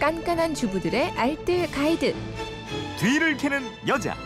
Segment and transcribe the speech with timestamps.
[0.00, 2.14] 깐깐한 주부들의 알뜰 가이드.
[2.98, 4.16] 뒤를 캐는 여자.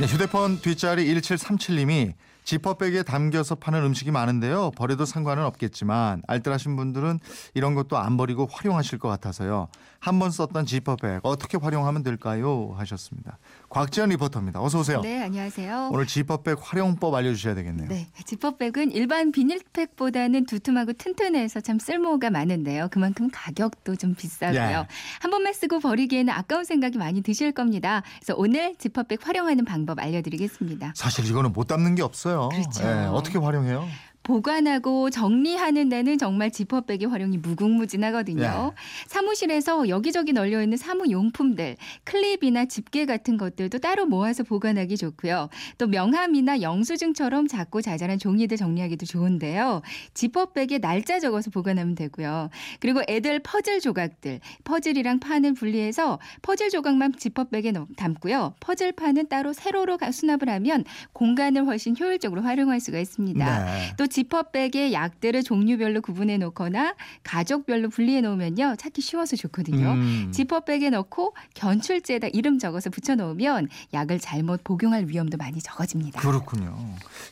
[0.00, 2.14] 네, 휴대폰 뒷자리 1737님이
[2.50, 4.72] 지퍼백에 담겨서 파는 음식이 많은데요.
[4.72, 7.20] 버려도 상관은 없겠지만 알뜰하신 분들은
[7.54, 9.68] 이런 것도 안 버리고 활용하실 것 같아서요.
[10.00, 12.74] 한 번 썼던 지퍼백 어떻게 활용하면 될까요?
[12.78, 13.38] 하셨습니다.
[13.68, 14.60] 곽지연 리포터입니다.
[14.62, 15.02] 어서 오세요.
[15.02, 15.90] 네, 안녕하세요.
[15.92, 17.88] 오늘 지퍼백 활용법 알려주셔야 되겠네요.
[17.88, 22.88] 네, 지퍼백은 일반 비닐팩보다는 두툼하고 튼튼해서 참 쓸모가 많은데요.
[22.90, 24.58] 그만큼 가격도 좀 비싸고요.
[24.58, 24.86] 예.
[25.20, 28.02] 한 번만 쓰고 버리기에는 아까운 생각이 많이 드실 겁니다.
[28.20, 30.94] 그래서 오늘 지퍼백 활용하는 방법 알려드리겠습니다.
[30.96, 32.39] 사실 이거는 못 담는 게 없어요.
[32.48, 32.82] 그렇죠.
[32.84, 33.86] 예, 어떻게 활용해요?
[34.22, 38.72] 보관하고 정리하는 데는 정말 지퍼백의 활용이 무궁무진하거든요.
[39.06, 45.48] 사무실에서 여기저기 널려 있는 사무 용품들, 클립이나 집게 같은 것들도 따로 모아서 보관하기 좋고요.
[45.78, 49.82] 또 명함이나 영수증처럼 작고 자잘한 종이들 정리하기도 좋은데요.
[50.14, 52.50] 지퍼백에 날짜 적어서 보관하면 되고요.
[52.78, 58.54] 그리고 애들 퍼즐 조각들, 퍼즐이랑 판을 분리해서 퍼즐 조각만 지퍼백에 넣- 담고요.
[58.60, 63.64] 퍼즐 판은 따로 세로로 가- 수납을 하면 공간을 훨씬 효율적으로 활용할 수가 있습니다.
[63.64, 63.92] 네.
[63.96, 69.92] 또 지퍼백에 약들을 종류별로 구분해 놓거나 가족별로 분리해 놓으면요 찾기 쉬워서 좋거든요.
[69.92, 70.30] 음.
[70.32, 76.20] 지퍼백에 넣고 견출제에다 이름 적어서 붙여 놓으면 약을 잘못 복용할 위험도 많이 적어집니다.
[76.20, 76.76] 그렇군요.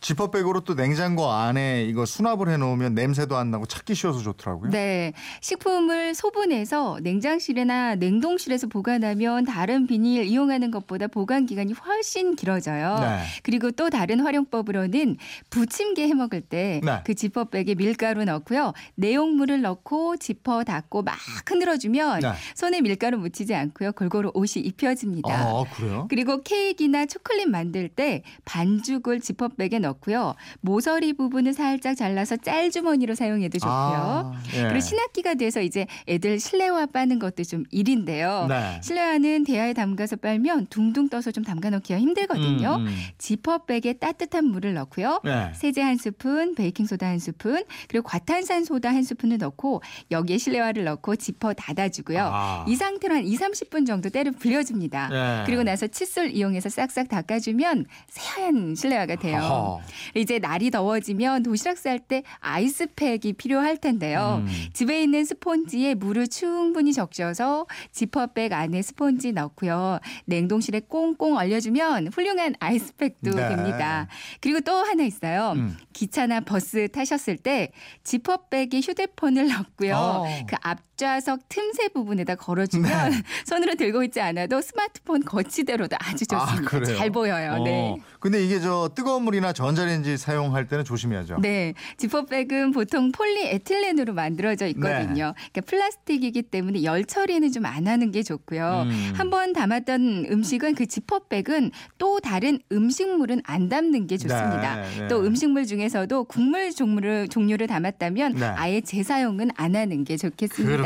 [0.00, 4.70] 지퍼백으로 또 냉장고 안에 이거 수납을 해 놓으면 냄새도 안 나고 찾기 쉬워서 좋더라고요.
[4.70, 12.98] 네, 식품을 소분해서 냉장실이나 냉동실에서 보관하면 다른 비닐 이용하는 것보다 보관 기간이 훨씬 길어져요.
[13.00, 13.22] 네.
[13.42, 15.16] 그리고 또 다른 활용법으로는
[15.50, 17.14] 부침개 해 먹을 때그 네.
[17.14, 18.72] 지퍼백에 밀가루 넣고요.
[18.96, 21.16] 내용물을 넣고 지퍼 닫고 막
[21.48, 22.32] 흔들어주면 네.
[22.54, 23.92] 손에 밀가루 묻히지 않고요.
[23.92, 25.32] 골고루 옷이 입혀집니다.
[25.32, 26.06] 아, 그래요?
[26.08, 30.34] 그리고 케이크나 초콜릿 만들 때 반죽을 지퍼백에 넣고요.
[30.60, 33.72] 모서리 부분을 살짝 잘라서 짤주머니로 사용해도 좋고요.
[33.72, 34.62] 아, 예.
[34.62, 38.46] 그리고 신학기가 돼서 이제 애들 실내화 빠는 것도 좀 일인데요.
[38.48, 38.80] 네.
[38.82, 42.76] 실내화는 대야에 담가서 빨면 둥둥 떠서 좀 담가 놓기가 힘들거든요.
[42.76, 42.96] 음, 음.
[43.18, 45.20] 지퍼백에 따뜻한 물을 넣고요.
[45.24, 45.52] 네.
[45.54, 50.82] 세제 한 스푼, 베이킹 소다 한 스푼, 그리고 과탄산 소다 한 스푼을 넣고 여기에 실내화를
[50.84, 52.18] 넣고 지퍼 닫아주고요.
[52.20, 52.64] 아.
[52.66, 55.08] 이 상태로 한 2, 30분 정도 때를 불려줍니다.
[55.08, 55.42] 네.
[55.46, 59.38] 그리고 나서 칫솔 이용해서 싹싹 닦아주면 새하얀 실내화가 돼요.
[59.38, 59.80] 어허.
[60.16, 64.42] 이제 날이 더워지면 도시락 쌀 때 아이스팩이 필요할 텐데요.
[64.44, 64.48] 음.
[64.72, 70.00] 집에 있는 스폰지에 물을 충분히 적셔서 지퍼백 안에 스폰지 넣고요.
[70.24, 73.48] 냉동실에 꽁꽁 얼려주면 훌륭한 아이스팩도 네.
[73.48, 74.08] 됩니다.
[74.40, 75.52] 그리고 또 하나 있어요.
[75.56, 75.76] 음.
[75.92, 77.70] 기차나 버스 타셨을 때
[78.04, 79.94] 지퍼백에 휴대폰을 넣고요.
[79.96, 80.24] 어.
[80.48, 83.22] 그 앞 좌석 틈새 부분에다 걸어주면 네.
[83.44, 86.76] 손으로 들고 있지 않아도 스마트폰 거치대로도 아주 좋습니다.
[86.76, 86.96] 아?
[86.96, 87.62] 잘 보여요.
[87.62, 87.92] 네.
[87.92, 87.96] 어.
[88.20, 91.38] 근데 이게 저 뜨거운 물이나 전자레인지 사용할 때는 조심해야죠.
[91.40, 95.26] 네, 지퍼백은 보통 폴리에틸렌으로 만들어져 있거든요.
[95.36, 95.50] 네.
[95.52, 98.86] 그러니까 플라스틱이기 때문에 열 처리는 좀 안 하는 게 좋고요.
[98.86, 99.12] 음.
[99.16, 104.76] 한번 담았던 음식은 그 지퍼백은 또 다른 음식물은 안 담는 게 좋습니다.
[104.76, 105.08] 네, 네.
[105.08, 108.44] 또 음식물 중에서도 국물 종류를, 종류를 담았다면 네.
[108.46, 110.85] 아예 재사용은 안 하는 게 좋겠습니다.